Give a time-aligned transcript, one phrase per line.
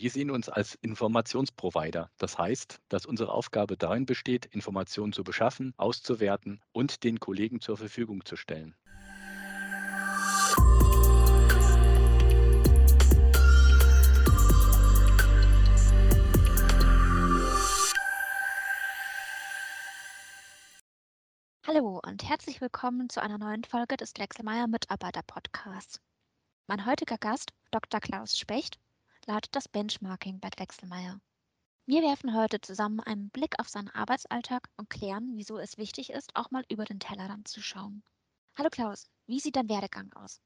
[0.00, 2.08] Wir sehen uns als Informationsprovider.
[2.18, 7.76] Das heißt, dass unsere Aufgabe darin besteht, Informationen zu beschaffen, auszuwerten und den Kollegen zur
[7.76, 8.76] Verfügung zu stellen.
[21.66, 26.00] Hallo und herzlich willkommen zu einer neuen Folge des Drechselmeier Mitarbeiter Podcasts.
[26.68, 27.98] Mein heutiger Gast, Dr.
[27.98, 28.78] Klaus Specht,
[29.28, 31.20] lautet das Benchmarking bei Drechselmeier.
[31.86, 36.34] Wir werfen heute zusammen einen Blick auf seinen Arbeitsalltag und klären, wieso es wichtig ist,
[36.34, 38.02] auch mal über den Tellerrand zu schauen.
[38.56, 40.40] Hallo Klaus, wie sieht dein Werdegang aus?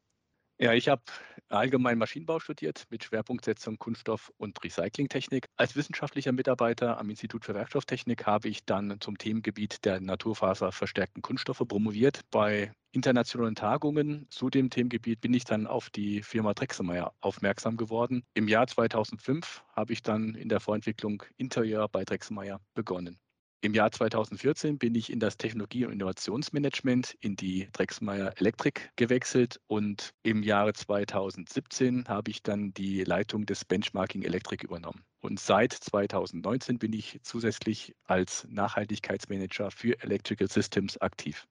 [0.61, 1.03] Ja, ich habe
[1.49, 5.47] allgemein Maschinenbau studiert mit Schwerpunktsetzung Kunststoff- und Recyclingtechnik.
[5.57, 11.65] Als wissenschaftlicher Mitarbeiter am Institut für Werkstofftechnik habe ich dann zum Themengebiet der naturfaserverstärkten Kunststoffe
[11.67, 12.21] promoviert.
[12.31, 18.23] Bei internationalen Tagungen zu dem Themengebiet bin ich dann auf die Firma Drechselmeier aufmerksam geworden.
[18.35, 23.19] Im Jahr 2005 habe ich dann in der Vorentwicklung Interieur bei Drechselmeier begonnen.
[23.65, 29.61] Im Jahr 2014 bin ich in das Technologie- und Innovationsmanagement in die Drexmeyer Electric gewechselt
[29.69, 35.05] und im Jahre 2017 habe ich dann die Leitung des Benchmarking Electric übernommen.
[35.21, 41.47] Und seit 2019 bin ich zusätzlich als Nachhaltigkeitsmanager für Electrical Systems aktiv.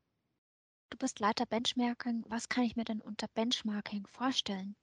[0.92, 2.23] Du bist Leiter Benchmarking.
[2.28, 4.75] Was kann ich mir denn unter Benchmarking vorstellen?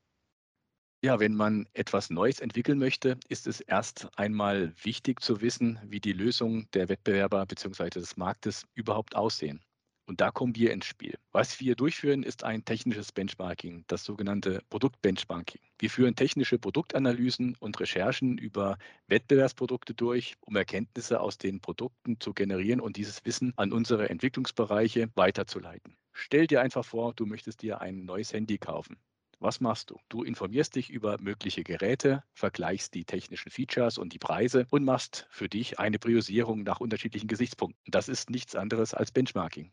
[1.02, 5.98] Ja, wenn man etwas Neues entwickeln möchte, ist es erst einmal wichtig zu wissen, wie
[6.00, 7.90] die Lösungen der Wettbewerber bzw.
[7.90, 9.64] des Marktes überhaupt aussehen.
[10.08, 11.18] Und da kommen wir ins Spiel.
[11.32, 15.60] Was wir durchführen, ist ein technisches Benchmarking, das sogenannte Produktbenchmarking.
[15.78, 18.78] Wir führen technische Produktanalysen und Recherchen über
[19.08, 25.10] Wettbewerbsprodukte durch, um Erkenntnisse aus den Produkten zu generieren und dieses Wissen an unsere Entwicklungsbereiche
[25.14, 25.94] weiterzuleiten.
[26.12, 28.96] Stell dir einfach vor, du möchtest dir ein neues Handy kaufen.
[29.40, 30.00] Was machst du?
[30.08, 35.26] Du informierst dich über mögliche Geräte, vergleichst die technischen Features und die Preise und machst
[35.28, 37.90] für dich eine Priorisierung nach unterschiedlichen Gesichtspunkten.
[37.90, 39.70] Das ist nichts anderes als Benchmarking.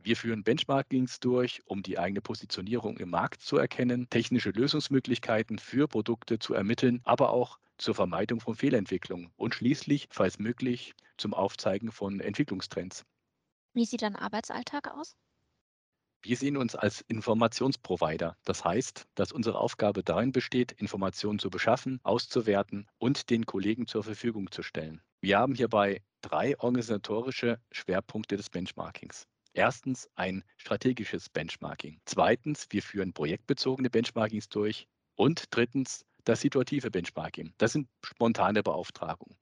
[0.00, 5.88] Wir führen Benchmarkings durch, um die eigene Positionierung im Markt zu erkennen, technische Lösungsmöglichkeiten für
[5.88, 11.90] Produkte zu ermitteln, aber auch zur Vermeidung von Fehlentwicklung und schließlich, falls möglich, zum Aufzeigen
[11.90, 13.04] von Entwicklungstrends.
[13.74, 15.16] Wie sieht dein Arbeitsalltag aus?
[16.22, 18.36] Wir sehen uns als Informationsprovider.
[18.44, 24.02] Das heißt, dass unsere Aufgabe darin besteht, Informationen zu beschaffen, auszuwerten und den Kollegen zur
[24.02, 25.00] Verfügung zu stellen.
[25.20, 29.28] Wir haben hierbei drei organisatorische Schwerpunkte des Benchmarkings.
[29.52, 32.00] Erstens ein strategisches Benchmarking.
[32.04, 34.86] Zweitens, wir führen projektbezogene Benchmarkings durch.
[35.16, 37.54] Und drittens das situative Benchmarking.
[37.58, 39.36] Das sind spontane Beauftragungen.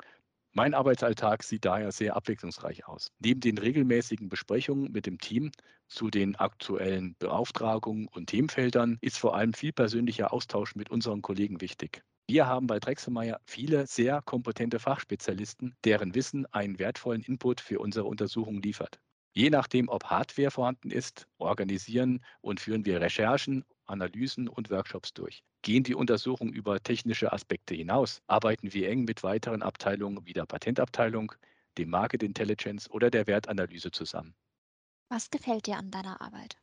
[0.53, 3.11] Mein Arbeitsalltag sieht daher sehr abwechslungsreich aus.
[3.19, 5.51] Neben den regelmäßigen Besprechungen mit dem Team
[5.87, 11.61] zu den aktuellen Beauftragungen und Themenfeldern ist vor allem viel persönlicher Austausch mit unseren Kollegen
[11.61, 12.03] wichtig.
[12.27, 18.07] Wir haben bei Drechselmeier viele sehr kompetente Fachspezialisten, deren Wissen einen wertvollen Input für unsere
[18.07, 18.99] Untersuchung liefert.
[19.37, 25.45] Je nachdem, ob Hardware vorhanden ist, organisieren und führen wir Recherchen, Analysen und Workshops durch.
[25.61, 30.47] Gehen die Untersuchungen über technische Aspekte hinaus, arbeiten wir eng mit weiteren Abteilungen wie der
[30.47, 31.33] Patentabteilung,
[31.77, 34.35] dem Market Intelligence oder der Wertanalyse zusammen.
[35.11, 36.57] Was gefällt dir an deiner Arbeit?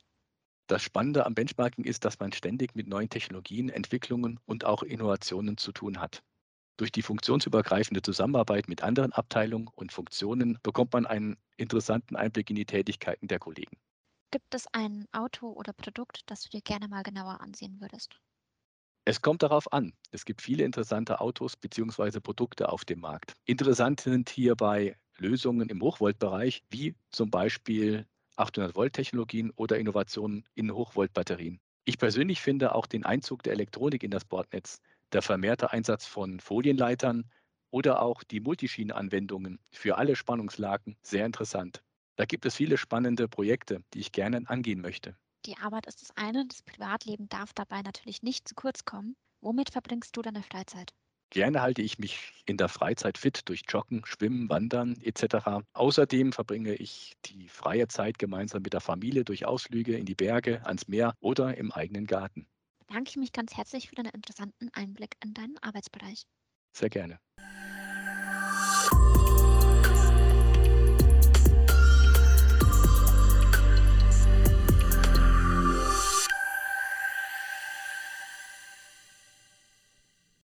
[0.65, 5.57] Das Spannende am Benchmarking ist, dass man ständig mit neuen Technologien, Entwicklungen und auch Innovationen
[5.57, 6.23] zu tun hat.
[6.77, 12.55] Durch die funktionsübergreifende Zusammenarbeit mit anderen Abteilungen und Funktionen bekommt man einen interessanten Einblick in
[12.55, 13.77] die Tätigkeiten der Kollegen.
[14.31, 18.19] Gibt es ein Auto oder Produkt, das du dir gerne mal genauer ansehen würdest?
[19.05, 19.93] Es kommt darauf an.
[20.11, 22.19] Es gibt viele interessante Autos bzw.
[22.19, 23.33] Produkte auf dem Markt.
[23.45, 30.71] Interessant sind hierbei Lösungen im Hochvoltbereich, wie zum Beispiel 800 Volt Technologien oder Innovationen in
[30.73, 31.59] Hochvoltbatterien.
[31.85, 34.79] Ich persönlich finde auch den Einzug der Elektronik in das Bordnetz
[35.13, 37.29] der vermehrte Einsatz von Folienleitern
[37.71, 41.83] oder auch die Multischienenanwendungen für alle Spannungslagen sehr interessant.
[42.15, 45.17] Da gibt es viele spannende Projekte, die ich gerne angehen möchte.
[45.45, 49.15] Die Arbeit ist das eine, das Privatleben darf dabei natürlich nicht zu kurz kommen.
[49.41, 50.93] Womit verbringst du deine Freizeit?
[51.31, 55.65] Gerne halte ich mich in der Freizeit fit durch Joggen, Schwimmen, Wandern etc.
[55.73, 60.63] Außerdem verbringe ich die freie Zeit gemeinsam mit der Familie durch Ausflüge in die Berge,
[60.65, 62.47] ans Meer oder im eigenen Garten
[62.93, 66.27] bedanke ich mich ganz herzlich für deinen interessanten Einblick in deinen Arbeitsbereich.
[66.77, 67.19] Sehr gerne.